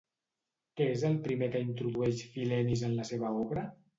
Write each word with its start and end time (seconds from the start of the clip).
Què 0.79 0.87
és 0.93 1.03
el 1.09 1.17
primer 1.27 1.51
que 1.55 1.61
introdueix 1.67 2.23
Filenis 2.37 2.83
en 2.89 2.99
la 3.01 3.07
seva 3.13 3.33
obra? 3.45 3.67